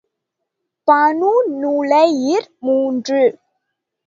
[0.87, 3.21] Banu நுலைர் மூன்று.